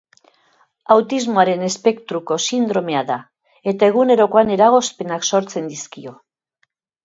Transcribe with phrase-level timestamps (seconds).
[0.95, 3.19] Autismoaren espektruko sindromea da
[3.75, 6.19] eta egunerokoan eragozpenak sortzen dizkio.